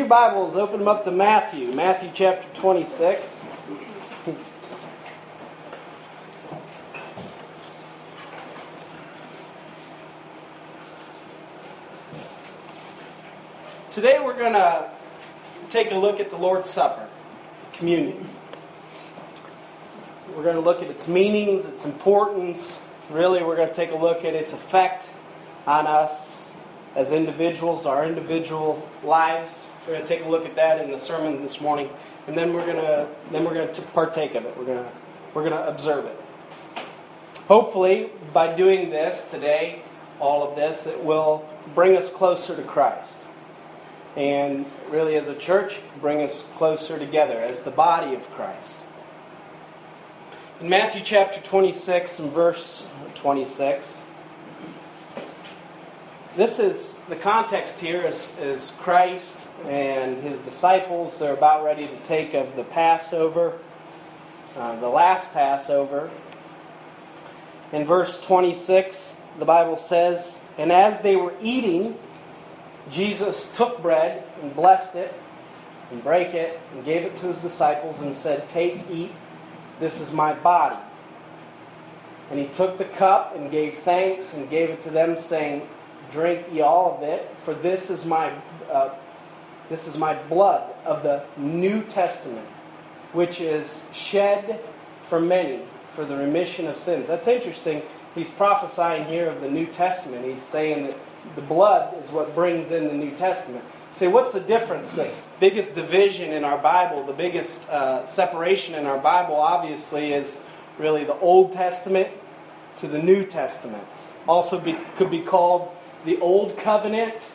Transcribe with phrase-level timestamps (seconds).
[0.00, 3.46] your Bibles, open them up to Matthew, Matthew chapter 26.
[13.90, 14.90] Today we're going to
[15.68, 17.06] take a look at the Lord's Supper,
[17.74, 18.26] communion.
[20.34, 22.80] We're going to look at its meanings, its importance.
[23.10, 25.10] Really, we're going to take a look at its effect
[25.66, 26.56] on us
[26.96, 29.69] as individuals, our individual lives.
[29.86, 31.90] We're going to take a look at that in the sermon this morning,
[32.26, 34.56] and then we're going to then we're going to partake of it.
[34.56, 34.90] We're going to
[35.34, 36.16] we're going to observe it.
[37.48, 39.82] Hopefully, by doing this today,
[40.20, 43.26] all of this, it will bring us closer to Christ
[44.16, 48.80] and really as a church bring us closer together as the body of Christ.
[50.60, 54.04] In Matthew chapter 26 and verse 26,
[56.36, 61.18] this is the context here is, is Christ and his disciples.
[61.18, 63.58] They're about ready to take of the Passover,
[64.56, 66.08] uh, the last Passover.
[67.72, 71.98] In verse 26, the Bible says, And as they were eating,
[72.90, 75.12] Jesus took bread and blessed it
[75.90, 79.12] and brake it and gave it to his disciples and said, Take, eat,
[79.80, 80.80] this is my body.
[82.30, 85.68] And he took the cup and gave thanks and gave it to them, saying,
[86.10, 88.32] Drink ye all of it, for this is my
[88.70, 88.90] uh,
[89.68, 92.46] this is my blood of the New Testament,
[93.12, 94.60] which is shed
[95.06, 95.60] for many
[95.94, 97.06] for the remission of sins.
[97.06, 97.82] That's interesting.
[98.14, 100.24] He's prophesying here of the New Testament.
[100.24, 100.96] He's saying that
[101.36, 103.64] the blood is what brings in the New Testament.
[103.92, 104.92] Say, what's the difference?
[104.92, 110.44] The biggest division in our Bible, the biggest uh, separation in our Bible, obviously, is
[110.78, 112.08] really the Old Testament
[112.78, 113.84] to the New Testament.
[114.28, 115.70] Also, be, could be called
[116.04, 117.26] the Old Covenant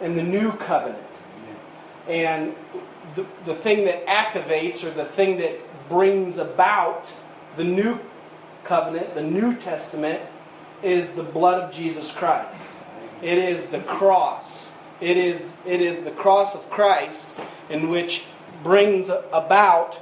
[0.00, 1.02] and the New Covenant.
[2.08, 2.54] And
[3.14, 7.12] the, the thing that activates or the thing that brings about
[7.56, 8.00] the New
[8.64, 10.20] Covenant, the New Testament,
[10.82, 12.78] is the blood of Jesus Christ.
[13.22, 14.76] It is the cross.
[15.00, 18.24] It is, it is the cross of Christ in which
[18.62, 20.00] brings about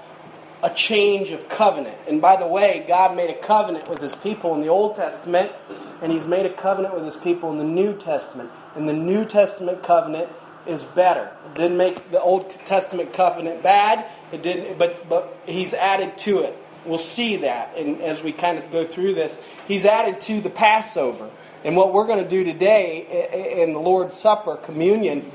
[0.62, 1.96] a change of covenant.
[2.08, 5.52] And by the way, God made a covenant with his people in the Old Testament,
[6.00, 8.50] and he's made a covenant with his people in the New Testament.
[8.74, 10.28] And the New Testament covenant
[10.66, 11.30] is better.
[11.46, 16.40] It didn't make the Old Testament covenant bad, it didn't but but he's added to
[16.40, 16.56] it.
[16.84, 19.44] We'll see that and as we kind of go through this.
[19.66, 21.30] He's added to the Passover.
[21.64, 25.30] And what we're going to do today in the Lord's Supper, communion,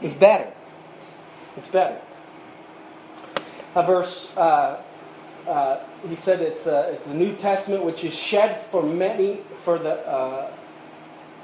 [0.00, 0.50] is better.
[1.56, 2.00] It's better.
[3.74, 4.82] A verse, uh,
[5.46, 9.80] uh, he said it's, uh, it's the New Testament, which is shed for many for
[9.80, 10.48] the uh,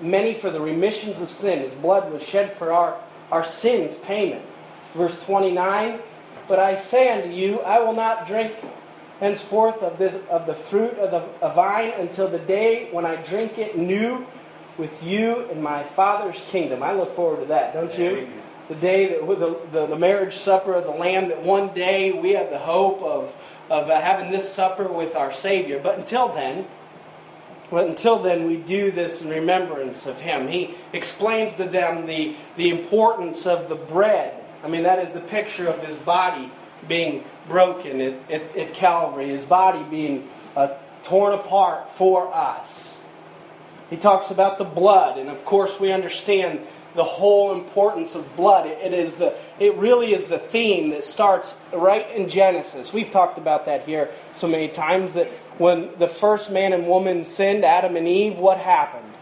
[0.01, 1.59] many for the remissions of sin.
[1.59, 2.97] His blood was shed for our,
[3.33, 4.45] our sins payment.
[4.95, 5.99] Verse 29,
[6.47, 8.55] But I say unto you, I will not drink
[9.19, 13.59] henceforth of, this, of the fruit of the vine until the day when I drink
[13.59, 14.25] it new
[14.79, 16.81] with you in my Father's kingdom.
[16.81, 18.29] I look forward to that, don't you?
[18.69, 22.13] The day that with the, the, the, marriage supper of the Lamb, that one day
[22.13, 23.35] we have the hope of,
[23.69, 25.81] of having this supper with our Savior.
[25.83, 26.67] But until then,
[27.73, 30.47] but until then, we do this in remembrance of Him.
[30.47, 34.35] He explains to them the, the importance of the bread.
[34.63, 36.53] I mean, that is the picture of His body
[36.87, 40.69] being broken at, at, at Calvary, his body being uh,
[41.03, 43.09] torn apart for us.
[43.91, 46.61] He talks about the blood, and of course, we understand
[46.95, 48.67] the whole importance of blood.
[48.67, 52.93] It, it is the it really is the theme that starts right in Genesis.
[52.93, 57.25] We've talked about that here so many times that when the first man and woman
[57.25, 59.13] sinned, Adam and Eve, what happened?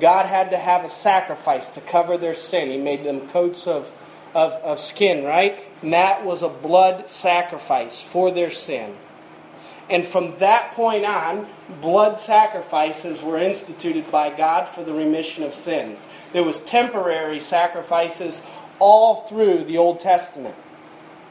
[0.00, 2.70] God had to have a sacrifice to cover their sin.
[2.70, 3.92] He made them coats of
[4.34, 5.62] of, of skin, right?
[5.82, 8.96] And that was a blood sacrifice for their sin.
[9.90, 11.46] And from that point on,
[11.80, 16.08] blood sacrifices were instituted by God for the remission of sins.
[16.32, 18.42] There was temporary sacrifices
[18.78, 20.54] all through the Old Testament.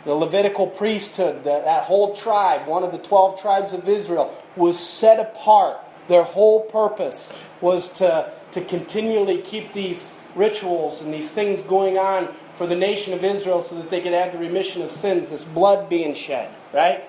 [0.06, 5.20] The Levitical priesthood, that whole tribe, one of the 12 tribes of Israel, was set
[5.20, 5.78] apart.
[6.08, 12.34] Their whole purpose was to, to continually keep these rituals and these things going on
[12.54, 15.44] for the nation of Israel so that they could have the remission of sins, this
[15.44, 17.04] blood being shed, right?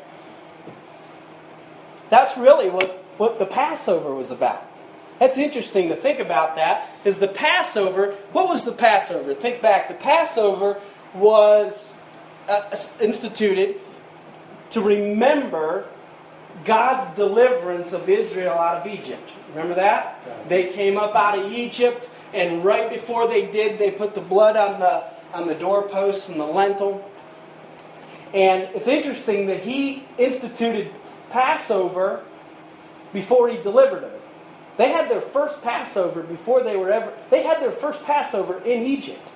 [2.10, 4.64] That's really what, what the Passover was about.
[5.18, 6.88] That's interesting to think about that.
[7.04, 9.34] Is the Passover, what was the Passover?
[9.34, 9.88] Think back.
[9.88, 10.80] The Passover
[11.12, 12.00] was
[12.48, 12.62] uh,
[13.00, 13.76] instituted
[14.70, 15.86] to remember
[16.64, 19.30] God's deliverance of Israel out of Egypt.
[19.50, 20.48] Remember that?
[20.48, 24.56] They came up out of Egypt, and right before they did, they put the blood
[24.56, 27.08] on the on the doorpost and the lintel.
[28.32, 30.90] And it's interesting that he instituted
[31.30, 32.24] Passover
[33.12, 34.20] before he delivered them.
[34.76, 38.82] They had their first Passover before they were ever, they had their first Passover in
[38.82, 39.28] Egypt.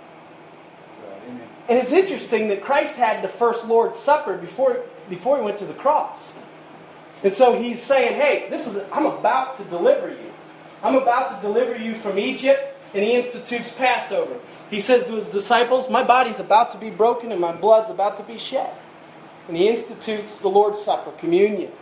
[1.69, 5.65] And it's interesting that Christ had the first Lord's Supper before, before he went to
[5.65, 6.33] the cross.
[7.23, 10.33] And so he's saying, hey, this is, I'm about to deliver you.
[10.83, 12.77] I'm about to deliver you from Egypt.
[12.95, 14.39] And he institutes Passover.
[14.71, 18.17] He says to his disciples, my body's about to be broken and my blood's about
[18.19, 18.73] to be shed.
[19.49, 21.73] And he institutes the Lord's Supper, communion.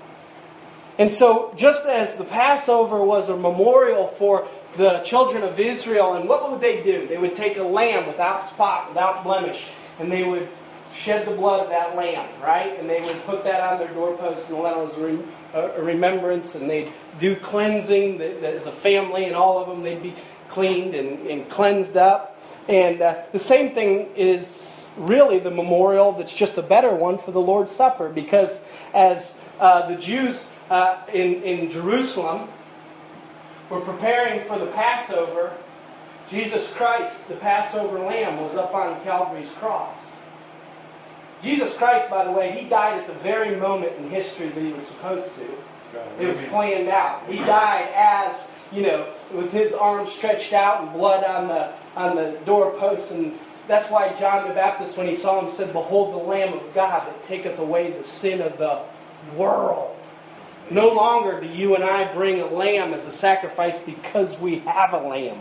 [1.01, 6.29] And so, just as the Passover was a memorial for the children of Israel, and
[6.29, 7.07] what would they do?
[7.07, 9.65] They would take a lamb without spot, without blemish,
[9.99, 10.47] and they would
[10.95, 12.79] shed the blood of that lamb, right?
[12.79, 15.25] And they would put that on their doorposts and let it was
[15.55, 20.15] a remembrance, and they'd do cleansing as a family, and all of them, they'd be
[20.51, 22.39] cleaned and, and cleansed up.
[22.69, 27.33] And uh, the same thing is really the memorial that's just a better one for
[27.33, 28.63] the Lord's Supper because
[28.95, 32.49] as uh, the Jews uh, in, in Jerusalem
[33.69, 35.53] were preparing for the Passover,
[36.29, 40.23] Jesus Christ, the Passover lamb, was up on Calvary's cross.
[41.43, 44.73] Jesus Christ, by the way, he died at the very moment in history that he
[44.73, 45.47] was supposed to.
[46.21, 47.27] It was planned out.
[47.29, 52.15] He died as, you know, with his arms stretched out and blood on the on
[52.15, 53.11] the doorpost.
[53.11, 53.37] And
[53.67, 57.09] that's why John the Baptist, when he saw him, said, Behold the Lamb of God
[57.09, 58.83] that taketh away the sin of the
[59.37, 59.97] world.
[60.71, 64.93] No longer do you and I bring a lamb as a sacrifice because we have
[64.93, 65.41] a lamb,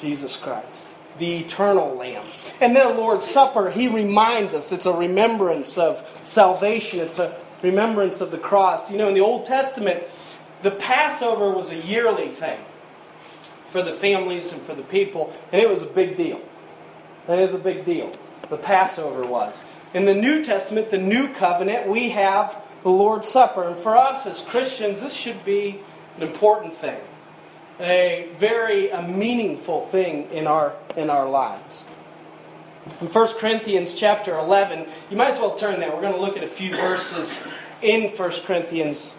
[0.00, 0.86] Jesus Christ,
[1.18, 2.24] the eternal lamb.
[2.60, 7.36] And then the Lord's Supper, he reminds us it's a remembrance of salvation, it's a
[7.62, 8.90] remembrance of the cross.
[8.90, 10.04] You know, in the Old Testament,
[10.62, 12.60] the Passover was a yearly thing
[13.68, 16.40] for the families and for the people, and it was a big deal.
[17.28, 18.12] It is a big deal.
[18.48, 19.62] The Passover was.
[19.92, 23.64] In the New Testament, the New Covenant, we have the Lord's Supper.
[23.64, 25.80] And for us as Christians, this should be
[26.16, 27.00] an important thing,
[27.78, 31.86] a very a meaningful thing in our, in our lives.
[33.00, 35.90] In 1 Corinthians chapter 11, you might as well turn there.
[35.94, 37.46] We're going to look at a few verses
[37.82, 39.18] in 1 Corinthians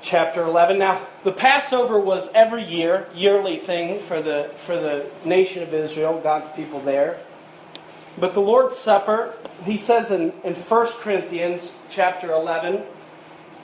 [0.00, 0.78] chapter 11.
[0.78, 6.20] Now, the Passover was every year, yearly thing for the, for the nation of Israel,
[6.22, 7.18] God's people there.
[8.18, 9.34] But the Lord's Supper,
[9.64, 12.82] he says in, in 1 Corinthians chapter 11,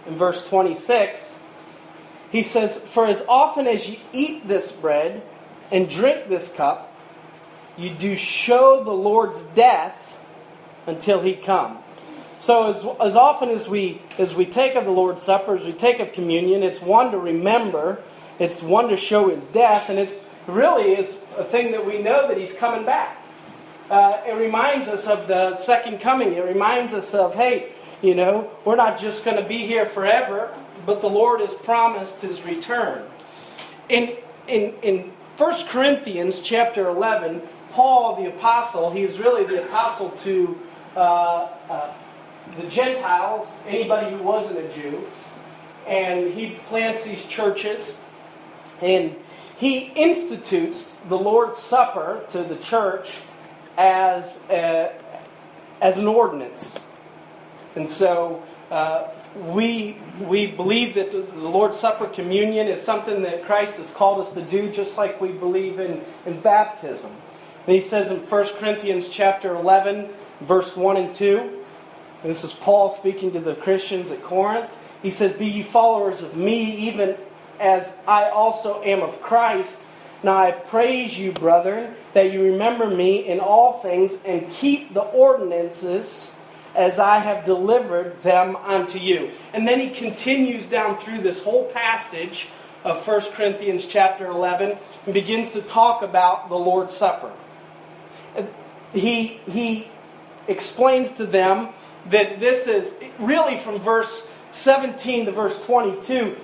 [0.06, 1.40] in verse 26,
[2.30, 5.22] he says, For as often as you eat this bread
[5.72, 6.92] and drink this cup,
[7.76, 10.16] you do show the Lord's death
[10.86, 11.78] until he come.
[12.38, 15.72] So as, as often as we as we take of the Lord's Supper, as we
[15.72, 18.02] take of communion, it's one to remember,
[18.38, 22.28] it's one to show his death, and it's really it's a thing that we know
[22.28, 23.23] that he's coming back.
[23.90, 26.32] Uh, it reminds us of the second coming.
[26.32, 27.72] It reminds us of, hey,
[28.02, 30.54] you know, we're not just going to be here forever,
[30.86, 33.04] but the Lord has promised his return.
[33.88, 34.16] In
[34.48, 37.42] in in 1 Corinthians chapter 11,
[37.72, 40.58] Paul the apostle, he's really the apostle to
[40.96, 41.92] uh, uh,
[42.56, 45.04] the Gentiles, anybody who wasn't a Jew,
[45.86, 47.98] and he plants these churches,
[48.80, 49.16] and
[49.56, 53.18] he institutes the Lord's Supper to the church
[53.76, 54.92] as, a,
[55.80, 56.84] as an ordinance.
[57.76, 63.44] And so uh, we, we believe that the, the Lord's Supper communion is something that
[63.44, 67.12] Christ has called us to do, just like we believe in, in baptism.
[67.66, 70.08] And he says in 1 Corinthians chapter 11,
[70.40, 71.64] verse 1 and 2,
[72.24, 74.74] and this is Paul speaking to the Christians at Corinth.
[75.02, 77.16] He says, Be ye followers of me, even
[77.60, 79.86] as I also am of Christ.
[80.24, 85.02] Now I praise you, brethren, that you remember me in all things and keep the
[85.02, 86.34] ordinances
[86.74, 89.30] as I have delivered them unto you.
[89.52, 92.48] And then he continues down through this whole passage
[92.84, 97.30] of 1 Corinthians chapter 11 and begins to talk about the Lord's Supper.
[98.94, 99.88] He, he
[100.48, 101.68] explains to them
[102.08, 106.34] that this is really from verse 17 to verse 22.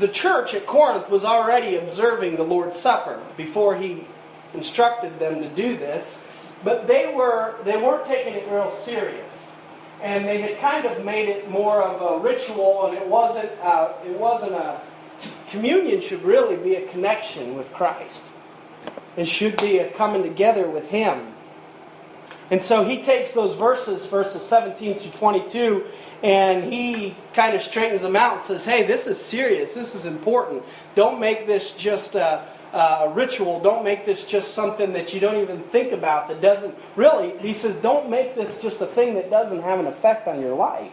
[0.00, 4.06] The church at Corinth was already observing the Lord's Supper before he
[4.54, 6.26] instructed them to do this,
[6.64, 9.58] but they were they weren't taking it real serious,
[10.02, 13.92] and they had kind of made it more of a ritual, and it wasn't uh,
[14.02, 14.80] it wasn't a
[15.50, 18.32] communion should really be a connection with Christ.
[19.18, 21.34] It should be a coming together with Him.
[22.50, 25.84] And so he takes those verses, verses 17 through 22,
[26.22, 29.74] and he kind of straightens them out and says, hey, this is serious.
[29.74, 30.62] This is important.
[30.94, 33.60] Don't make this just a, a ritual.
[33.60, 37.52] Don't make this just something that you don't even think about that doesn't really, he
[37.52, 40.92] says, don't make this just a thing that doesn't have an effect on your life.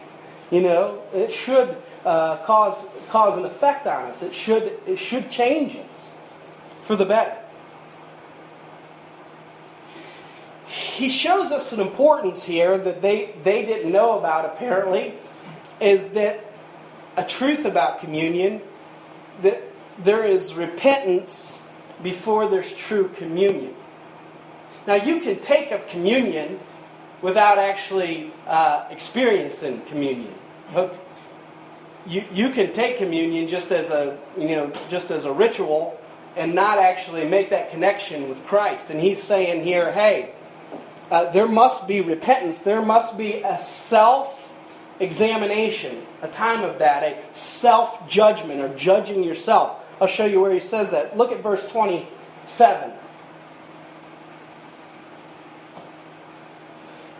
[0.50, 5.30] You know, it should uh, cause, cause an effect on us, it should, it should
[5.30, 6.14] change us
[6.82, 7.37] for the better.
[10.68, 15.14] He shows us an importance here that they, they didn't know about, apparently,
[15.80, 16.44] is that
[17.16, 18.60] a truth about communion
[19.42, 19.62] that
[19.98, 21.66] there is repentance
[22.02, 23.74] before there's true communion.
[24.86, 26.60] Now, you can take of communion
[27.22, 30.34] without actually uh, experiencing communion.
[32.06, 36.00] You, you can take communion just as a you know just as a ritual
[36.36, 38.90] and not actually make that connection with Christ.
[38.90, 40.32] And he's saying here, hey,
[41.10, 42.60] uh, there must be repentance.
[42.60, 44.52] There must be a self
[45.00, 49.84] examination, a time of that, a self judgment or judging yourself.
[50.00, 51.16] I'll show you where he says that.
[51.16, 52.92] Look at verse 27.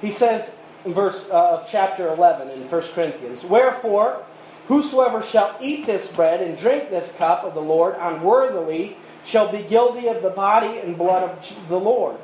[0.01, 4.25] He says in verse uh, of chapter 11 in 1 Corinthians, Wherefore,
[4.69, 9.63] whosoever shall eat this bread and drink this cup of the Lord unworthily shall be
[9.63, 12.17] guilty of the body and blood of the Lord.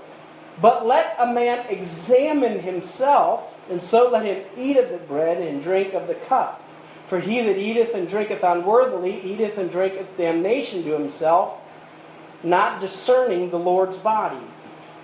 [0.60, 5.62] But let a man examine himself, and so let him eat of the bread and
[5.62, 6.62] drink of the cup.
[7.06, 11.58] For he that eateth and drinketh unworthily eateth and drinketh damnation to himself,
[12.42, 14.44] not discerning the Lord's body.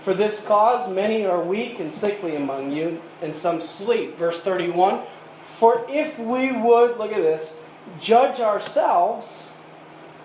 [0.00, 4.16] For this cause many are weak and sickly among you, and some sleep.
[4.16, 5.02] Verse 31
[5.42, 7.56] For if we would, look at this,
[8.00, 9.58] judge ourselves,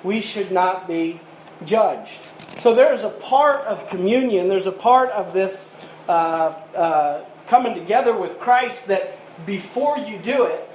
[0.04, 1.20] we should not be
[1.64, 2.20] judged.
[2.60, 8.16] So there's a part of communion, there's a part of this uh, uh, coming together
[8.16, 10.70] with Christ that before you do it,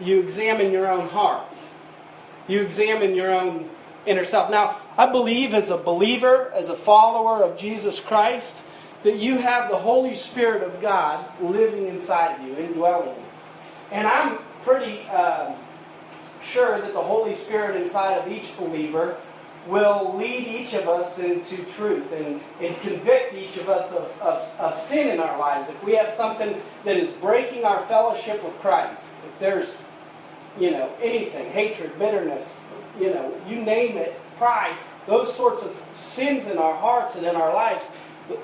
[0.00, 1.46] you examine your own heart.
[2.46, 3.68] You examine your own
[4.06, 4.50] inner self.
[4.50, 8.64] Now, I believe as a believer, as a follower of Jesus Christ,
[9.02, 13.24] that you have the Holy Spirit of God living inside of you, indwelling you.
[13.92, 15.54] And I'm pretty uh,
[16.42, 19.16] sure that the Holy Spirit inside of each believer
[19.68, 24.56] will lead each of us into truth and, and convict each of us of, of,
[24.58, 25.68] of sin in our lives.
[25.68, 29.82] If we have something that is breaking our fellowship with Christ, if there's
[30.58, 32.62] you know, anything, hatred, bitterness,
[32.98, 37.36] you know, you name it, pride, those sorts of sins in our hearts and in
[37.36, 37.90] our lives,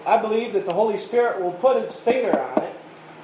[0.06, 2.76] I believe that the Holy Spirit will put his finger on it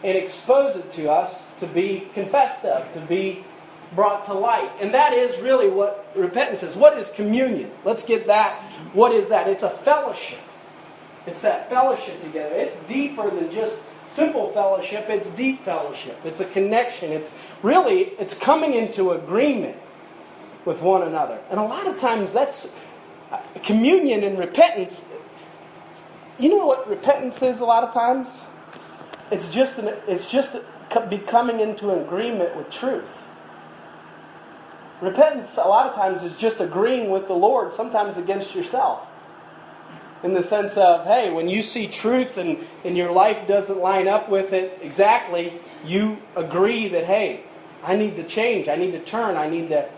[0.02, 3.44] and expose it to us to be confessed of, to be
[3.94, 4.70] brought to light.
[4.80, 6.76] And that is really what repentance is.
[6.76, 7.70] What is communion?
[7.84, 8.62] Let's get that.
[8.92, 9.48] What is that?
[9.48, 10.38] It's a fellowship.
[11.26, 12.54] It's that fellowship together.
[12.54, 16.18] It's deeper than just simple fellowship, it's deep fellowship.
[16.24, 17.12] It's a connection.
[17.12, 17.32] It's
[17.62, 19.76] really it's coming into agreement
[20.64, 21.38] with one another.
[21.50, 22.74] And a lot of times that's
[23.62, 25.08] communion and repentance.
[26.38, 28.42] You know what repentance is a lot of times?
[29.30, 30.56] It's just an, it's just
[31.08, 33.24] becoming into agreement with truth.
[35.00, 39.06] Repentance a lot of times is just agreeing with the Lord, sometimes against yourself
[40.22, 44.06] in the sense of, hey, when you see truth and, and your life doesn't line
[44.06, 45.54] up with it exactly,
[45.84, 47.42] you agree that, hey,
[47.82, 48.68] I need to change.
[48.68, 49.36] I need to turn.
[49.36, 49.88] I need to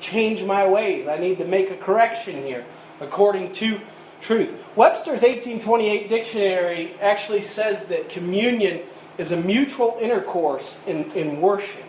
[0.00, 1.06] change my ways.
[1.06, 2.64] I need to make a correction here
[3.00, 3.78] according to
[4.22, 4.64] truth.
[4.74, 8.80] Webster's 1828 dictionary actually says that communion
[9.18, 11.84] is a mutual intercourse in, in worship.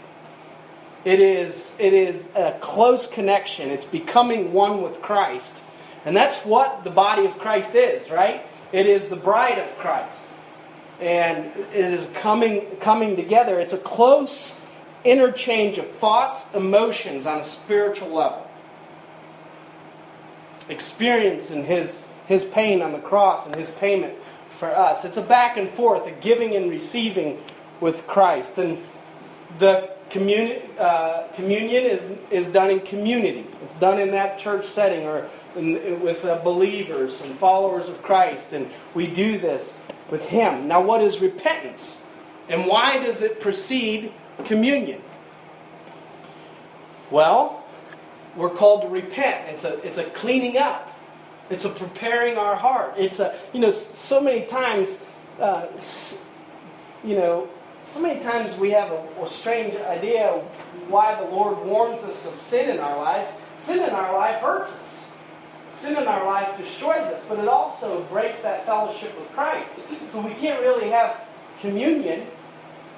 [1.07, 3.69] It is, it is a close connection.
[3.69, 5.63] It's becoming one with Christ.
[6.03, 8.45] And that's what the body of Christ is, right?
[8.73, 10.27] It is the bride of Christ.
[10.99, 13.57] And it is coming, coming together.
[13.57, 14.61] It's a close
[15.05, 18.45] interchange of thoughts, emotions on a spiritual level.
[20.67, 24.13] Experiencing his, his pain on the cross and his payment
[24.49, 25.05] for us.
[25.05, 27.41] It's a back and forth, a giving and receiving
[27.79, 28.57] with Christ.
[28.57, 28.83] And
[29.57, 33.45] the communi- uh, communion is, is done in community.
[33.63, 38.53] It's done in that church setting or in, with uh, believers and followers of Christ.
[38.53, 40.67] And we do this with Him.
[40.67, 42.07] Now, what is repentance?
[42.49, 44.11] And why does it precede
[44.45, 45.01] communion?
[47.11, 47.63] Well,
[48.35, 49.49] we're called to repent.
[49.49, 50.93] It's a, it's a cleaning up.
[51.49, 52.95] It's a preparing our heart.
[52.97, 55.03] It's a, you know, so many times,
[55.39, 55.67] uh,
[57.03, 57.49] you know,
[57.87, 60.43] so many times we have a, a strange idea of
[60.89, 63.29] why the Lord warns us of sin in our life.
[63.55, 65.11] Sin in our life hurts us.
[65.71, 69.79] Sin in our life destroys us, but it also breaks that fellowship with Christ.
[70.09, 71.23] So we can't really have
[71.61, 72.27] communion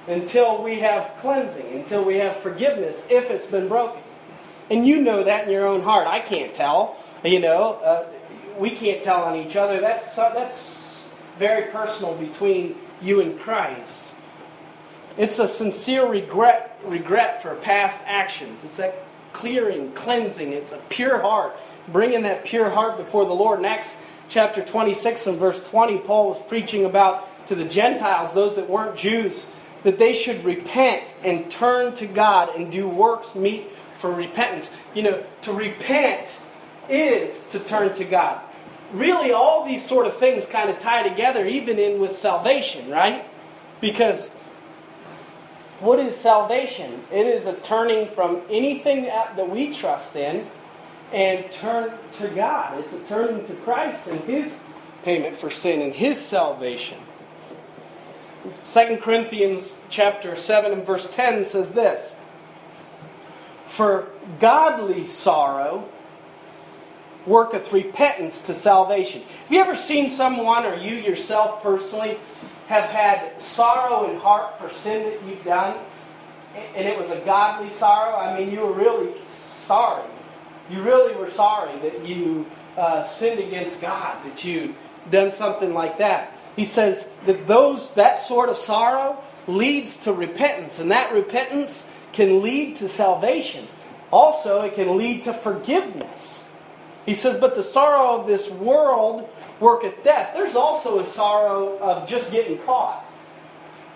[0.08, 4.02] until we have cleansing, until we have forgiveness if it's been broken.
[4.70, 6.08] And you know that in your own heart.
[6.08, 6.96] I can't tell.
[7.24, 8.06] You know, uh,
[8.58, 9.80] we can't tell on each other.
[9.80, 14.14] That's, that's very personal between you and Christ.
[15.16, 18.64] It's a sincere regret, regret for past actions.
[18.64, 20.52] It's that clearing, cleansing.
[20.52, 21.56] It's a pure heart,
[21.88, 23.58] bringing that pure heart before the Lord.
[23.58, 28.56] In Acts chapter 26 and verse 20, Paul was preaching about to the Gentiles, those
[28.56, 29.50] that weren't Jews,
[29.82, 34.70] that they should repent and turn to God and do works meet for repentance.
[34.94, 36.34] You know, to repent
[36.88, 38.40] is to turn to God.
[38.92, 43.24] Really, all these sort of things kind of tie together, even in with salvation, right?
[43.80, 44.36] Because
[45.80, 47.04] what is salvation?
[47.10, 50.46] It is a turning from anything that we trust in
[51.12, 52.78] and turn to God.
[52.78, 54.62] It's a turning to Christ and His
[55.02, 56.98] payment for sin and His salvation.
[58.64, 62.14] 2 Corinthians chapter 7 and verse 10 says this
[63.66, 64.08] For
[64.38, 65.88] godly sorrow
[67.26, 69.22] worketh repentance to salvation.
[69.22, 72.18] Have you ever seen someone, or you yourself personally,
[72.70, 75.76] have had sorrow in heart for sin that you've done?
[76.76, 78.16] And it was a godly sorrow?
[78.16, 80.08] I mean, you were really sorry.
[80.70, 82.46] You really were sorry that you
[82.76, 84.76] uh, sinned against God, that you
[85.10, 86.32] done something like that.
[86.54, 92.40] He says that those that sort of sorrow leads to repentance, and that repentance can
[92.40, 93.66] lead to salvation.
[94.12, 96.52] Also, it can lead to forgiveness.
[97.04, 99.28] He says, But the sorrow of this world
[99.60, 100.32] worketh death.
[100.34, 103.04] There's also a sorrow of just getting caught.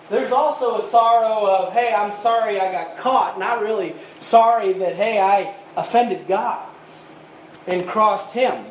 [0.09, 3.39] There's also a sorrow of, hey, I'm sorry I got caught.
[3.39, 6.65] Not really sorry that, hey, I offended God
[7.65, 8.65] and crossed Him.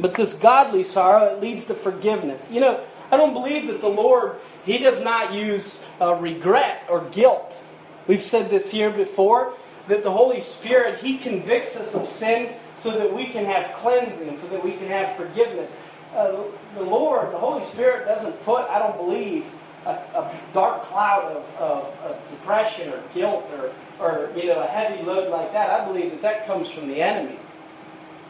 [0.00, 2.50] But this godly sorrow, it leads to forgiveness.
[2.50, 7.04] You know, I don't believe that the Lord, He does not use uh, regret or
[7.04, 7.60] guilt.
[8.08, 9.54] We've said this here before
[9.86, 14.36] that the Holy Spirit, He convicts us of sin so that we can have cleansing,
[14.36, 15.80] so that we can have forgiveness.
[16.14, 16.42] Uh,
[16.74, 19.44] the Lord, the Holy Spirit doesn't put, I don't believe,
[19.84, 24.66] a, a dark cloud of, of, of, depression or guilt or, or you know a
[24.66, 25.70] heavy load like that.
[25.70, 27.38] I believe that that comes from the enemy.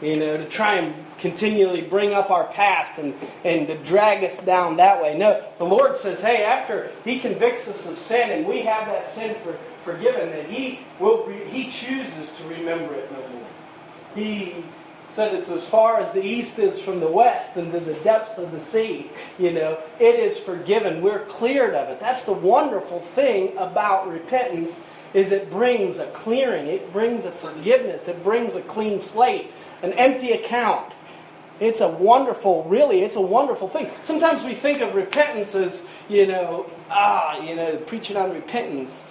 [0.01, 3.13] You know, to try and continually bring up our past and,
[3.43, 5.17] and to drag us down that way.
[5.17, 9.03] No, the Lord says, hey, after He convicts us of sin and we have that
[9.03, 13.47] sin for, forgiven, that He will He chooses to remember it no more.
[14.15, 14.63] He
[15.09, 18.37] said it's as far as the east is from the west and to the depths
[18.37, 19.09] of the sea.
[19.37, 21.01] You know, it is forgiven.
[21.01, 21.99] We're cleared of it.
[21.99, 26.67] That's the wonderful thing about repentance is it brings a clearing.
[26.67, 28.07] It brings a forgiveness.
[28.07, 30.93] It brings a clean slate, an empty account.
[31.59, 33.89] It's a wonderful, really, it's a wonderful thing.
[34.01, 39.05] Sometimes we think of repentance as, you know, ah, you know, preaching on repentance.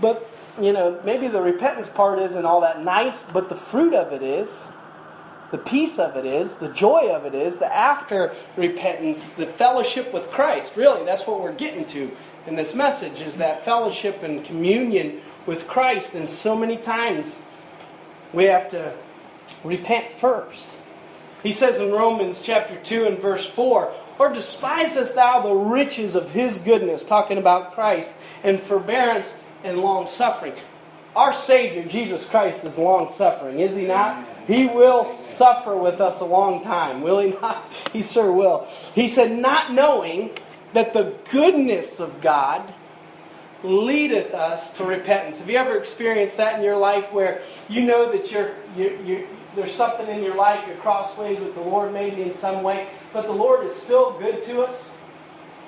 [0.00, 0.30] But
[0.60, 4.22] you know, maybe the repentance part isn't all that nice, but the fruit of it
[4.22, 4.70] is.
[5.54, 10.12] The peace of it is, the joy of it is, the after repentance, the fellowship
[10.12, 10.74] with Christ.
[10.74, 12.10] Really, that's what we're getting to
[12.48, 16.16] in this message is that fellowship and communion with Christ.
[16.16, 17.40] And so many times
[18.32, 18.94] we have to
[19.62, 20.76] repent first.
[21.44, 26.30] He says in Romans chapter 2 and verse 4, Or despisest thou the riches of
[26.30, 28.12] his goodness, talking about Christ,
[28.42, 30.54] and forbearance and long suffering.
[31.16, 34.26] Our Savior, Jesus Christ, is long suffering, is He not?
[34.46, 37.70] He will suffer with us a long time, will He not?
[37.92, 38.66] He sure will.
[38.94, 40.30] He said, Not knowing
[40.72, 42.74] that the goodness of God
[43.62, 45.38] leadeth us to repentance.
[45.38, 49.26] Have you ever experienced that in your life where you know that you're, you're, you're,
[49.56, 53.26] there's something in your life, you're crossways with the Lord maybe in some way, but
[53.26, 54.92] the Lord is still good to us?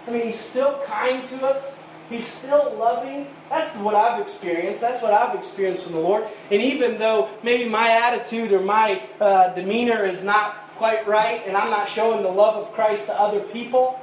[0.06, 1.78] I mean, He's still kind to us.
[2.08, 3.26] He's still loving.
[3.50, 4.80] That's what I've experienced.
[4.80, 6.24] That's what I've experienced from the Lord.
[6.50, 11.56] And even though maybe my attitude or my uh, demeanor is not quite right, and
[11.56, 14.00] I'm not showing the love of Christ to other people,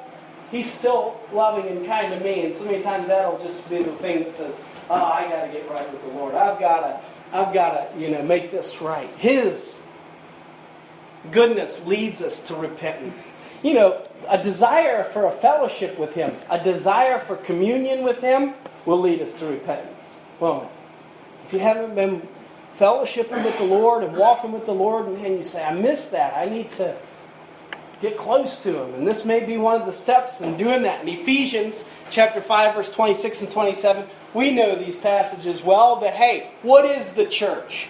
[0.52, 2.46] He's still loving and kind to me.
[2.46, 5.52] And so many times that'll just be the thing that says, "Oh, I got to
[5.52, 6.36] get right with the Lord.
[6.36, 9.92] I've got to, I've got to, you know, make this right." His
[11.32, 13.36] goodness leads us to repentance.
[13.64, 18.54] You know, a desire for a fellowship with Him, a desire for communion with Him,
[18.86, 20.70] will lead us to repentance, won't it?
[21.46, 22.28] If you haven't been
[22.78, 26.36] fellowshipping with the Lord and walking with the Lord, and you say, I miss that,
[26.36, 26.96] I need to
[28.02, 28.96] get close to Him.
[28.96, 31.02] And this may be one of the steps in doing that.
[31.02, 36.52] In Ephesians chapter 5, verse 26 and 27, we know these passages well that, hey,
[36.62, 37.88] what is the church?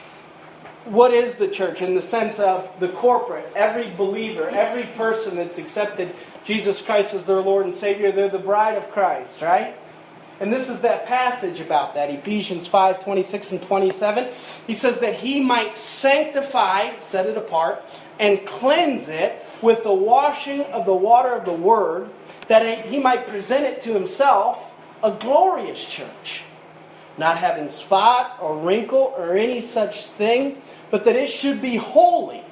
[0.86, 5.58] What is the church in the sense of the corporate, every believer, every person that's
[5.58, 9.76] accepted Jesus Christ as their Lord and Savior, they're the bride of Christ, right?
[10.40, 14.28] And this is that passage about that, Ephesians 5 26 and 27.
[14.68, 17.84] He says that he might sanctify, set it apart,
[18.20, 22.10] and cleanse it with the washing of the water of the word,
[22.48, 24.72] that he might present it to himself
[25.04, 26.44] a glorious church,
[27.18, 30.62] not having spot or wrinkle or any such thing,
[30.94, 32.44] but that it should be holy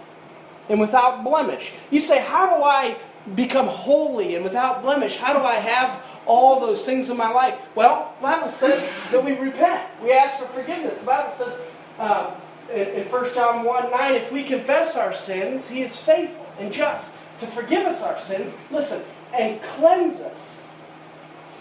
[0.67, 1.73] and without blemish.
[1.91, 2.97] You say, How do I
[3.35, 5.17] become holy and without blemish?
[5.17, 7.55] How do I have all those things in my life?
[7.75, 9.87] Well, the Bible says that we repent.
[10.01, 11.01] We ask for forgiveness.
[11.01, 11.61] The Bible says
[11.99, 12.33] uh,
[12.73, 16.73] in, in 1 John 1 9, if we confess our sins, He is faithful and
[16.73, 19.03] just to forgive us our sins, listen,
[19.37, 20.73] and cleanse us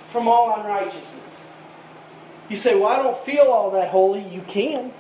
[0.09, 1.51] from all unrighteousness.
[2.49, 4.23] You say, Well, I don't feel all that holy.
[4.23, 4.95] You can.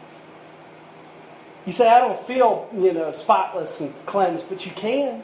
[1.66, 5.22] You say, I don't feel, you know, spotless and cleansed, but you can.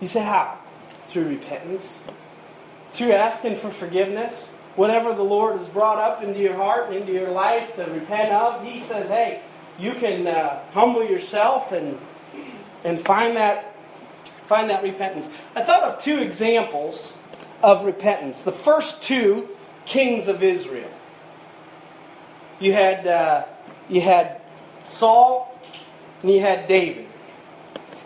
[0.00, 0.58] You say, how?
[1.06, 2.00] Through repentance,
[2.88, 4.48] through asking for forgiveness.
[4.76, 8.32] Whatever the Lord has brought up into your heart and into your life to repent
[8.32, 9.40] of, He says, hey,
[9.78, 11.98] you can uh, humble yourself and,
[12.84, 13.74] and find, that,
[14.46, 15.30] find that repentance.
[15.54, 17.18] I thought of two examples
[17.62, 18.44] of repentance.
[18.44, 19.48] The first two
[19.86, 20.90] kings of Israel.
[22.60, 23.44] You had, uh,
[23.88, 24.40] you had
[24.86, 25.55] Saul
[26.22, 27.06] and you had David.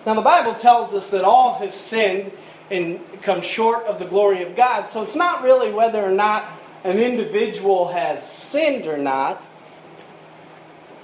[0.06, 2.32] Now, the Bible tells us that all have sinned
[2.70, 4.88] and come short of the glory of God.
[4.88, 6.50] So it's not really whether or not
[6.84, 9.44] an individual has sinned or not,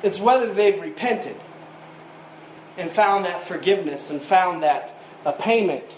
[0.03, 1.37] it's whether they've repented
[2.79, 5.97] and found that forgiveness and found that a payment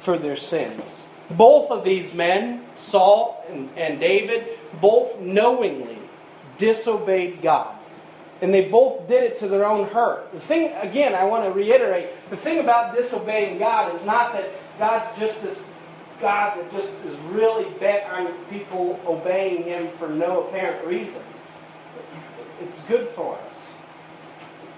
[0.00, 1.12] for their sins.
[1.30, 4.46] Both of these men, Saul and, and David,
[4.80, 5.98] both knowingly
[6.58, 7.74] disobeyed God
[8.42, 10.30] and they both did it to their own hurt.
[10.32, 14.50] The thing, again, I want to reiterate the thing about disobeying God is not that
[14.78, 15.64] God's just this
[16.20, 21.22] God that just is really bent on people obeying Him for no apparent reason.
[22.60, 23.74] It's good for us.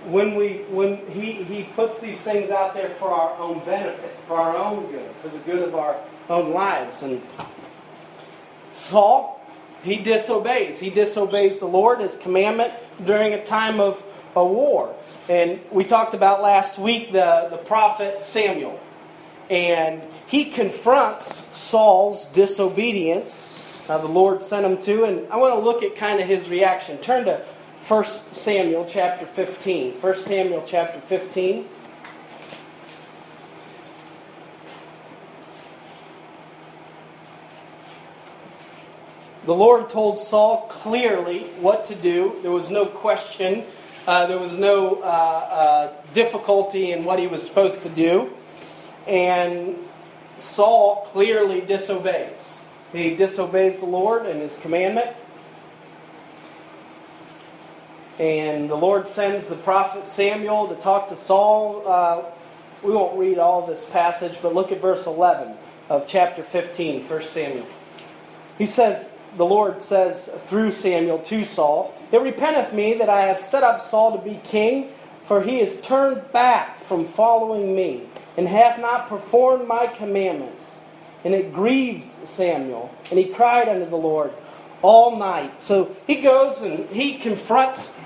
[0.07, 4.37] When, we, when he, he puts these things out there for our own benefit, for
[4.37, 5.97] our own good, for the good of our
[6.29, 7.03] own lives.
[7.03, 7.23] And
[8.75, 9.34] Saul,
[9.85, 10.81] he disobeys.
[10.81, 12.73] He disobeys the Lord, His commandment,
[13.05, 14.03] during a time of
[14.35, 14.95] a war.
[15.29, 18.81] And we talked about last week the, the prophet Samuel.
[19.51, 23.61] And he confronts Saul's disobedience.
[23.89, 25.05] Uh, the Lord sent him to.
[25.05, 26.97] And I want to look at kind of his reaction.
[26.99, 27.45] Turn to
[27.87, 29.93] 1 Samuel chapter 15.
[30.01, 31.69] 1 Samuel chapter 15.
[39.47, 42.37] The Lord told Saul clearly what to do.
[42.41, 43.65] There was no question,
[44.07, 48.33] uh, there was no uh, uh, difficulty in what he was supposed to do.
[49.07, 49.77] And
[50.39, 52.63] Saul clearly disobeys.
[52.93, 55.15] He disobeys the Lord and his commandment.
[58.19, 61.83] And the Lord sends the prophet Samuel to talk to Saul.
[61.87, 62.23] Uh,
[62.83, 65.55] we won't read all this passage, but look at verse 11
[65.91, 67.67] of chapter 15, 1 Samuel.
[68.57, 73.41] He says, the Lord says through Samuel to Saul, It repenteth me that I have
[73.41, 74.89] set up Saul to be king,
[75.25, 78.03] for he is turned back from following me,
[78.37, 80.79] and hath not performed my commandments.
[81.25, 84.33] And it grieved Samuel, and he cried unto the Lord
[84.83, 85.63] all night.
[85.63, 87.99] So he goes and he confronts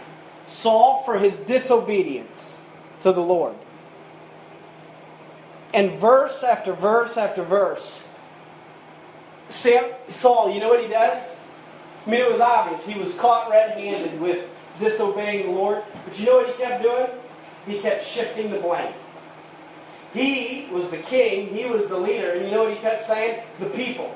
[0.47, 2.63] Saul for his disobedience
[3.01, 3.55] to the Lord.
[5.75, 8.08] And verse after verse after verse,
[9.49, 11.39] Sam, Saul, you know what he does?
[12.07, 12.87] I mean, it was obvious.
[12.87, 15.83] He was caught red handed with disobeying the Lord.
[16.05, 17.07] But you know what he kept doing?
[17.67, 18.93] He kept shifting the blame.
[20.15, 23.43] He was the king, he was the leader, and you know what he kept saying?
[23.61, 24.15] The people.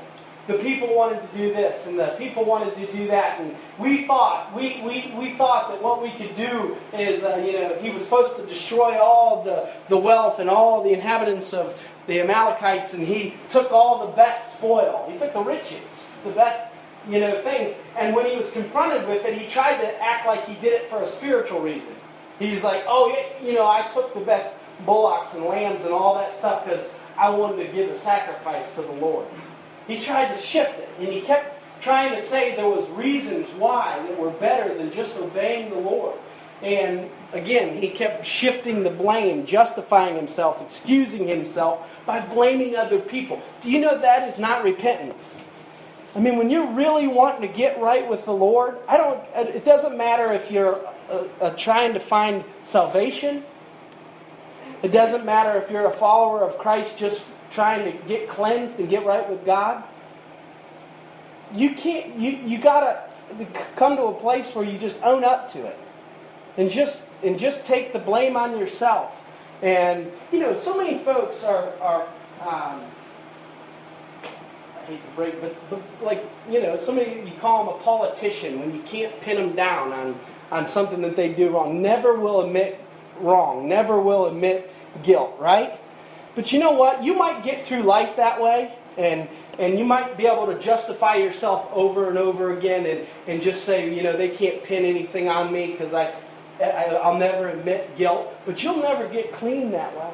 [0.49, 4.07] The people wanted to do this, and the people wanted to do that, and we
[4.07, 7.91] thought we, we, we thought that what we could do is, uh, you know, he
[7.91, 12.93] was supposed to destroy all the, the wealth and all the inhabitants of the Amalekites,
[12.93, 15.09] and he took all the best spoil.
[15.11, 16.75] He took the riches, the best,
[17.09, 17.81] you know, things.
[17.97, 20.91] And when he was confronted with it, he tried to act like he did it
[20.91, 21.95] for a spiritual reason.
[22.41, 26.33] He's like, oh, you know, I took the best bullocks and lambs and all that
[26.33, 29.27] stuff because I wanted to give a sacrifice to the Lord.
[29.87, 34.01] He tried to shift it, and he kept trying to say there was reasons why
[34.07, 36.17] that were better than just obeying the Lord.
[36.63, 43.43] And again, he kept shifting the blame, justifying himself, excusing himself by blaming other people.
[43.61, 45.45] Do you know that is not repentance?
[46.15, 49.21] I mean, when you're really wanting to get right with the Lord, I don't.
[49.35, 50.79] It doesn't matter if you're
[51.11, 53.45] uh, uh, trying to find salvation.
[54.83, 58.89] It doesn't matter if you're a follower of Christ just trying to get cleansed and
[58.89, 59.85] get right with God.
[61.55, 62.17] you can't.
[62.19, 63.03] You you gotta
[63.77, 65.79] come to a place where you just own up to it,
[66.57, 69.13] and just and just take the blame on yourself.
[69.63, 72.09] And you know, so many folks are are.
[72.41, 72.83] Um,
[74.77, 78.61] I hate to break, but, but like you know, somebody you call them a politician
[78.61, 80.19] when you can't pin them down on
[80.51, 81.83] on something that they do wrong.
[81.83, 82.81] Never will admit
[83.23, 83.69] wrong.
[83.69, 85.37] Never will admit guilt.
[85.39, 85.79] Right?
[86.35, 87.03] But you know what?
[87.03, 91.17] You might get through life that way, and and you might be able to justify
[91.17, 95.29] yourself over and over again, and and just say, you know, they can't pin anything
[95.29, 96.15] on me because I,
[96.61, 98.35] I I'll never admit guilt.
[98.47, 100.13] But you'll never get clean that way.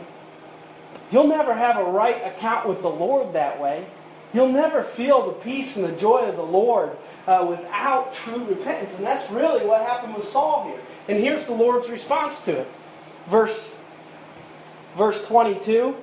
[1.11, 3.87] You'll never have a right account with the Lord that way.
[4.35, 8.97] You'll never feel the peace and the joy of the Lord uh, without true repentance.
[8.97, 10.81] And that's really what happened with Saul here.
[11.09, 12.69] And here's the Lord's response to it.
[13.29, 13.77] Verse,
[14.97, 15.95] verse 22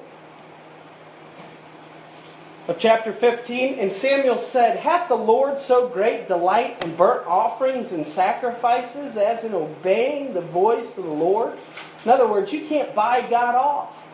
[2.68, 3.80] of chapter 15.
[3.80, 9.44] And Samuel said, Hath the Lord so great delight in burnt offerings and sacrifices as
[9.44, 11.58] in obeying the voice of the Lord?
[12.04, 14.06] In other words, you can't buy God off.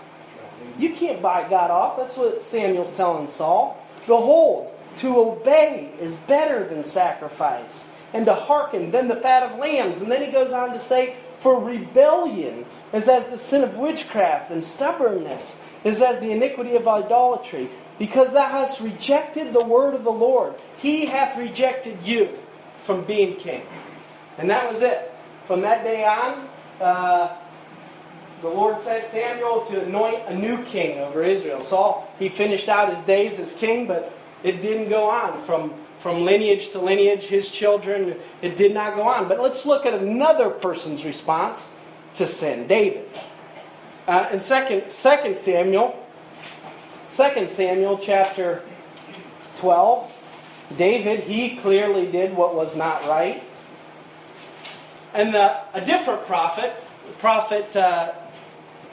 [0.78, 1.97] You can't buy God off.
[1.97, 3.86] That's what Samuel's telling Saul.
[4.08, 10.02] Behold, to obey is better than sacrifice, and to hearken than the fat of lambs.
[10.02, 14.51] And then he goes on to say, For rebellion is as the sin of witchcraft,
[14.51, 17.69] and stubbornness is as the iniquity of idolatry.
[17.97, 22.38] Because thou hast rejected the word of the Lord, he hath rejected you
[22.84, 23.63] from being king.
[24.38, 25.12] And that was it.
[25.45, 26.49] From that day on,
[26.80, 27.36] uh,
[28.41, 31.62] the Lord sent Samuel to anoint a new king over Israel.
[31.62, 34.12] Saul, he finished out his days as king, but
[34.43, 37.25] it didn't go on from, from lineage to lineage.
[37.25, 39.27] His children, it did not go on.
[39.27, 41.69] But let's look at another person's response
[42.15, 43.08] to sin David.
[44.08, 46.06] Uh, in 2 second Samuel,
[47.10, 48.63] 2 Samuel chapter
[49.58, 50.13] 12,
[50.78, 53.43] David, he clearly did what was not right.
[55.13, 56.74] And the, a different prophet,
[57.19, 58.13] prophet uh,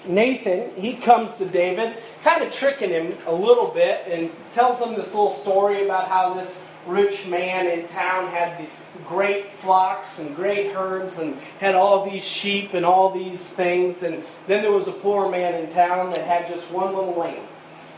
[0.08, 4.94] Nathan, he comes to David, kind of tricking him a little bit, and tells him
[4.94, 8.66] this little story about how this rich man in town had
[9.06, 14.02] great flocks and great herds and had all these sheep and all these things.
[14.02, 17.46] And then there was a poor man in town that had just one little lamb.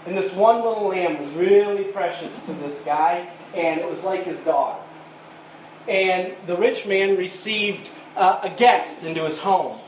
[0.07, 4.25] And this one little lamb was really precious to this guy, and it was like
[4.25, 4.81] his daughter.
[5.89, 9.80] And the rich man received uh, a guest into his home.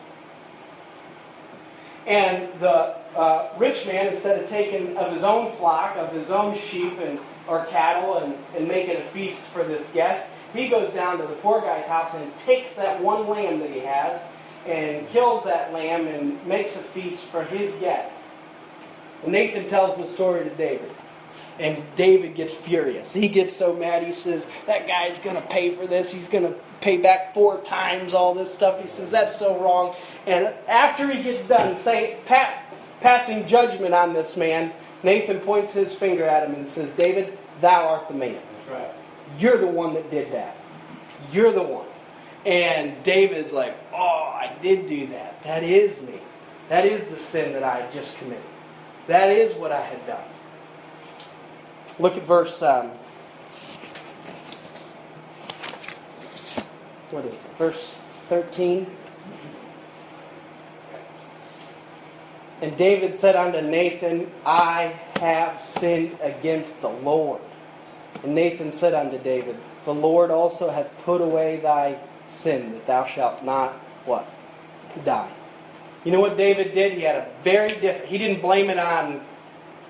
[2.07, 6.57] And the uh, rich man, instead of taking of his own flock, of his own
[6.57, 11.19] sheep and or cattle, and, and making a feast for this guest, he goes down
[11.19, 14.33] to the poor guy's house and takes that one lamb that he has
[14.67, 18.23] and kills that lamb and makes a feast for his guest.
[19.23, 20.91] And Nathan tells the story to David.
[21.59, 23.13] And David gets furious.
[23.13, 24.05] He gets so mad.
[24.05, 26.13] He says, That guy's going to pay for this.
[26.13, 28.81] He's going to pay back four times all this stuff.
[28.81, 29.95] He says, That's so wrong.
[30.27, 32.65] And after he gets done say, pat,
[33.01, 37.89] passing judgment on this man, Nathan points his finger at him and says, David, thou
[37.89, 38.41] art the man.
[38.71, 38.91] Right.
[39.39, 40.57] You're the one that did that.
[41.33, 41.87] You're the one.
[42.45, 43.97] And David's like, Oh,
[44.35, 45.43] I did do that.
[45.45, 46.21] That is me.
[46.69, 48.43] That is the sin that I had just committed.
[49.07, 50.25] That is what I had done.
[51.99, 52.63] Look at verse.
[52.63, 52.93] Um,
[57.13, 57.51] what is it?
[57.59, 57.95] Verse
[58.29, 58.87] 13.
[62.63, 67.41] And David said unto Nathan, I have sinned against the Lord.
[68.23, 73.05] And Nathan said unto David, The Lord also hath put away thy sin, that thou
[73.05, 73.73] shalt not
[74.07, 74.27] what?
[75.05, 75.31] Die.
[76.05, 76.93] You know what David did?
[76.93, 78.07] He had a very different.
[78.07, 79.21] He didn't blame it on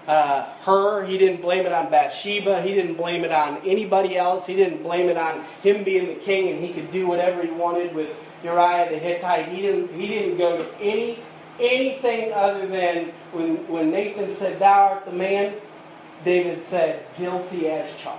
[0.06, 1.04] uh, her.
[1.04, 2.62] He didn't blame it on Bathsheba.
[2.62, 4.46] He didn't blame it on anybody else.
[4.46, 7.50] He didn't blame it on him being the king and he could do whatever he
[7.50, 8.10] wanted with
[8.42, 9.48] Uriah the Hittite.
[9.48, 9.92] He didn't.
[9.92, 11.18] He didn't go to any
[11.60, 15.54] anything other than when when Nathan said, "Thou art the man."
[16.24, 18.18] David said, "Guilty as charged."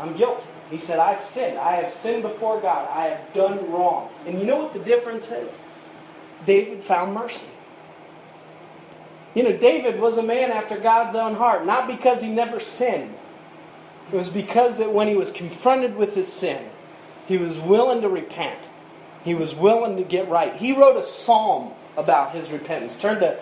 [0.00, 0.46] I'm guilty.
[0.70, 1.58] He said, "I've sinned.
[1.58, 2.88] I have sinned before God.
[2.92, 5.60] I have done wrong." And you know what the difference is?
[6.46, 7.46] David found mercy.
[9.34, 13.14] You know, David was a man after God's own heart, not because he never sinned.
[14.12, 16.70] It was because that when he was confronted with his sin,
[17.26, 18.68] he was willing to repent.
[19.24, 20.54] He was willing to get right.
[20.54, 23.00] He wrote a psalm about his repentance.
[23.00, 23.38] Turn to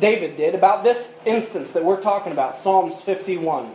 [0.00, 3.74] David did about this instance that we're talking about, Psalms 51.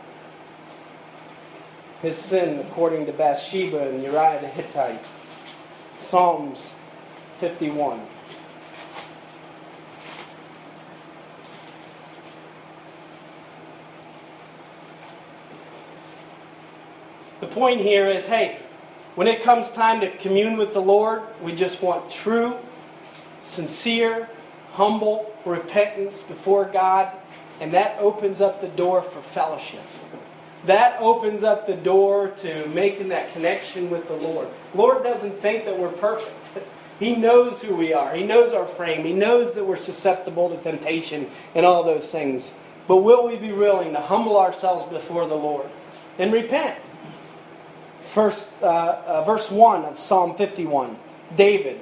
[2.02, 5.04] His sin according to Bathsheba and Uriah the Hittite.
[5.96, 6.74] Psalms
[7.38, 8.00] 51.
[17.40, 18.58] The point here is hey,
[19.14, 22.56] when it comes time to commune with the Lord, we just want true,
[23.42, 24.28] sincere,
[24.72, 27.10] humble repentance before God,
[27.60, 29.82] and that opens up the door for fellowship.
[30.66, 34.48] That opens up the door to making that connection with the Lord.
[34.74, 36.66] Lord doesn't think that we're perfect.
[36.98, 38.12] He knows who we are.
[38.12, 39.04] He knows our frame.
[39.04, 42.52] He knows that we're susceptible to temptation and all those things.
[42.88, 45.68] But will we be willing to humble ourselves before the Lord
[46.18, 46.76] and repent?
[48.08, 48.66] First, uh,
[49.06, 50.96] uh, verse 1 of Psalm 51,
[51.36, 51.78] David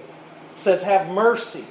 [0.56, 1.64] says, Have mercy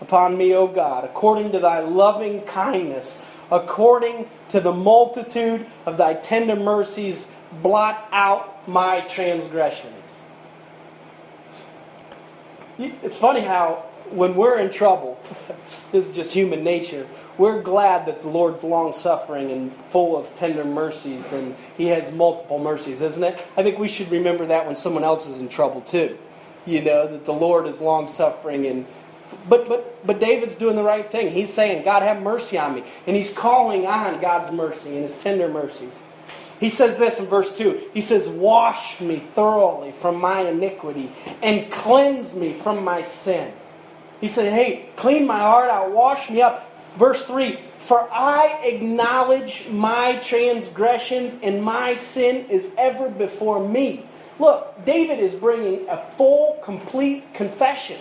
[0.00, 6.14] upon me, O God, according to thy loving kindness, according to the multitude of thy
[6.14, 10.18] tender mercies, blot out my transgressions.
[12.78, 15.20] It's funny how when we're in trouble,
[15.92, 17.06] this is just human nature,
[17.38, 22.12] we're glad that the Lord's long suffering and full of tender mercies, and He has
[22.12, 23.44] multiple mercies, isn't it?
[23.56, 26.18] I think we should remember that when someone else is in trouble too.
[26.64, 28.86] You know, that the Lord is long suffering and
[29.48, 31.30] but but but David's doing the right thing.
[31.30, 32.84] He's saying, God have mercy on me.
[33.06, 36.02] And he's calling on God's mercy and his tender mercies.
[36.60, 37.90] He says this in verse 2.
[37.92, 41.10] He says, Wash me thoroughly from my iniquity
[41.42, 43.52] and cleanse me from my sin.
[44.22, 46.70] He said, Hey, clean my heart out, wash me up.
[46.96, 54.06] Verse 3 For I acknowledge my transgressions, and my sin is ever before me.
[54.38, 57.98] Look, David is bringing a full, complete confession.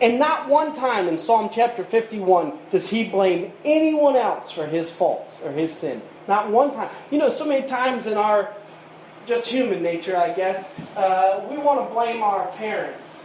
[0.00, 4.90] And not one time in Psalm chapter 51 does he blame anyone else for his
[4.90, 6.02] faults or his sin.
[6.28, 6.90] Not one time.
[7.10, 8.54] You know, so many times in our
[9.26, 13.21] just human nature, I guess, uh, we want to blame our parents,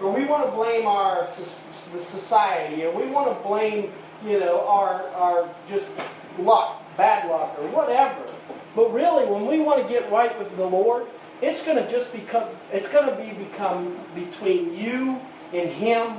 [0.00, 3.92] or we want to blame our the society, or we want to blame
[4.24, 5.86] you know, our, our just
[6.38, 8.16] luck, bad luck, or whatever.
[8.74, 11.06] But really, when we want to get right with the Lord,
[11.42, 15.20] it's going to just become, it's going to be become between you
[15.52, 16.18] and Him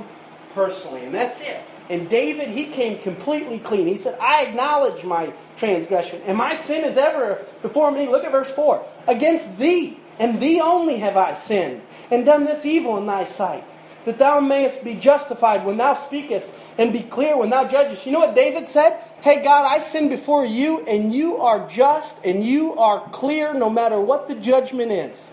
[0.54, 1.04] personally.
[1.04, 1.60] And that's it.
[1.90, 3.86] And David, he came completely clean.
[3.86, 8.08] He said, I acknowledge my transgression, and my sin is ever before me.
[8.08, 8.84] Look at verse 4.
[9.06, 13.64] Against thee, and thee only have I sinned, and done this evil in thy sight
[14.08, 18.06] that thou mayest be justified when thou speakest and be clear when thou judgest.
[18.06, 18.98] You know what David said?
[19.20, 23.68] Hey, God, I sin before you, and you are just and you are clear no
[23.68, 25.30] matter what the judgment is.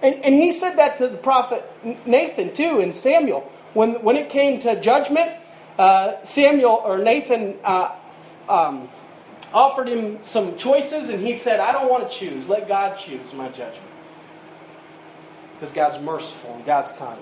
[0.00, 1.64] And, and he said that to the prophet
[2.06, 3.50] Nathan, too, and Samuel.
[3.74, 5.30] When, when it came to judgment,
[5.78, 7.96] uh, Samuel or Nathan uh,
[8.48, 8.88] um,
[9.52, 12.48] offered him some choices, and he said, I don't want to choose.
[12.48, 13.95] Let God choose my judgment.
[15.56, 17.18] Because God's merciful and God's kind.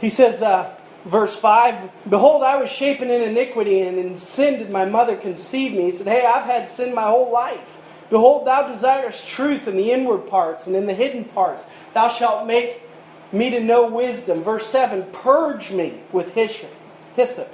[0.00, 4.70] He says, uh, verse 5 Behold, I was shapen in iniquity, and in sin did
[4.70, 5.84] my mother conceive me.
[5.84, 7.80] He said, Hey, I've had sin my whole life.
[8.10, 11.64] Behold, thou desirest truth in the inward parts and in the hidden parts.
[11.94, 12.82] Thou shalt make
[13.32, 14.42] me to know wisdom.
[14.42, 17.53] Verse 7 Purge me with hyssop,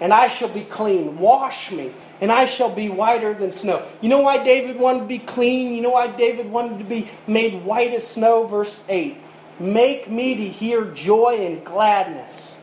[0.00, 1.18] and I shall be clean.
[1.18, 3.86] Wash me, and I shall be whiter than snow.
[4.00, 5.74] You know why David wanted to be clean?
[5.74, 8.46] You know why David wanted to be made white as snow?
[8.46, 9.16] Verse 8
[9.58, 12.62] Make me to hear joy and gladness.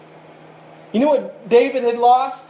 [0.91, 2.45] You know what David had lost?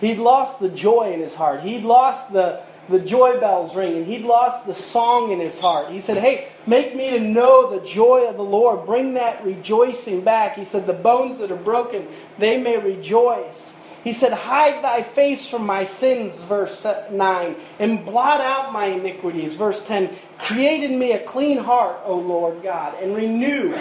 [0.00, 1.62] He'd lost the joy in his heart.
[1.62, 4.04] He'd lost the, the joy bells ringing.
[4.04, 5.90] He'd lost the song in his heart.
[5.90, 8.86] He said, Hey, make me to know the joy of the Lord.
[8.86, 10.56] Bring that rejoicing back.
[10.56, 12.06] He said, The bones that are broken,
[12.38, 13.77] they may rejoice.
[14.04, 19.54] He said, Hide thy face from my sins, verse 9, and blot out my iniquities,
[19.54, 20.14] verse 10.
[20.38, 23.74] Create in me a clean heart, O Lord God, and renew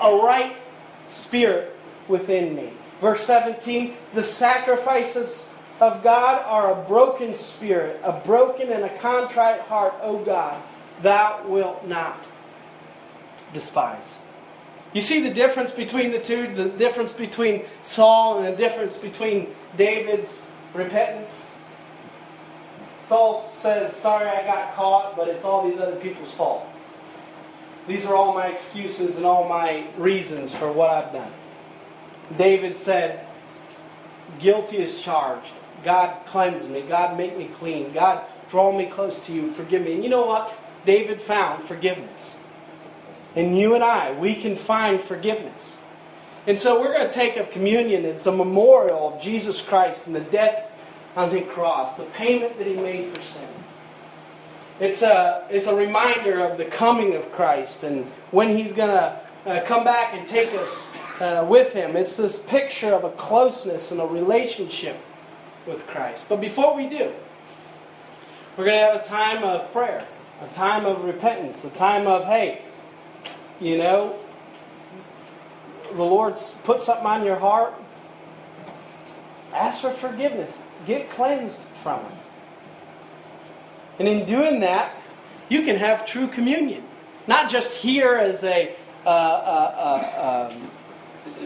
[0.00, 0.54] a right
[1.08, 1.74] spirit
[2.08, 2.70] within me.
[3.00, 9.62] Verse 17, the sacrifices of God are a broken spirit, a broken and a contrite
[9.62, 10.62] heart, O God,
[11.00, 12.24] thou wilt not
[13.52, 14.18] despise.
[14.92, 19.54] You see the difference between the two, the difference between Saul and the difference between
[19.76, 21.54] David's repentance?
[23.04, 26.66] Saul says, Sorry I got caught, but it's all these other people's fault.
[27.86, 31.32] These are all my excuses and all my reasons for what I've done.
[32.36, 33.26] David said,
[34.38, 35.52] Guilty is charged.
[35.84, 36.82] God cleanse me.
[36.82, 37.92] God make me clean.
[37.92, 39.50] God draw me close to you.
[39.50, 39.94] Forgive me.
[39.94, 40.56] And you know what?
[40.86, 42.36] David found forgiveness.
[43.34, 45.76] And you and I, we can find forgiveness.
[46.46, 48.04] And so we're going to take of communion.
[48.04, 50.70] It's a memorial of Jesus Christ and the death
[51.16, 53.48] on the cross, the payment that he made for sin.
[54.80, 59.20] It's a, it's a reminder of the coming of Christ and when he's going to
[59.46, 61.96] uh, come back and take us uh, with him.
[61.96, 64.98] It's this picture of a closeness and a relationship
[65.66, 66.26] with Christ.
[66.28, 67.12] But before we do,
[68.56, 70.06] we're going to have a time of prayer.
[70.42, 72.62] a time of repentance, a time of, hey,
[73.60, 74.18] you know,
[75.92, 77.74] the Lord's put something on your heart.
[79.52, 80.66] Ask for forgiveness.
[80.86, 82.12] Get cleansed from it.
[83.98, 84.94] And in doing that,
[85.48, 86.84] you can have true communion.
[87.26, 88.74] Not just here as a
[89.04, 90.70] uh, uh, uh, um,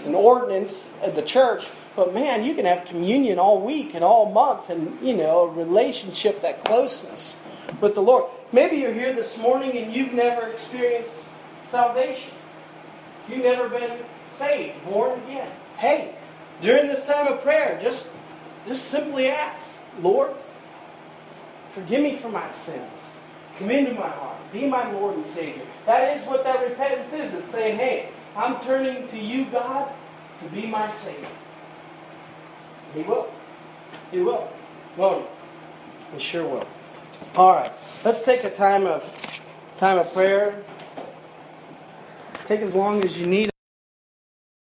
[0.04, 4.30] an ordinance at the church, but man, you can have communion all week and all
[4.30, 7.34] month, and you know, a relationship, that closeness
[7.80, 8.30] with the Lord.
[8.52, 11.24] Maybe you're here this morning and you've never experienced
[11.66, 12.32] salvation.
[13.28, 15.50] You've never been saved, born again.
[15.76, 16.14] Hey,
[16.60, 18.12] during this time of prayer, just
[18.66, 20.32] just simply ask, Lord,
[21.70, 23.14] forgive me for my sins.
[23.58, 24.36] Come into my heart.
[24.52, 25.62] Be my Lord and Savior.
[25.86, 27.32] That is what that repentance is.
[27.34, 29.90] It's saying, hey, I'm turning to you, God,
[30.40, 31.28] to be my Savior.
[32.94, 33.32] He will.
[34.10, 34.48] He will.
[34.96, 35.26] Won't
[36.10, 36.16] he?
[36.16, 36.68] He sure will.
[37.34, 37.72] All right.
[38.04, 39.40] Let's take a time of
[39.78, 40.62] time of prayer.
[42.46, 43.55] Take as long as you need.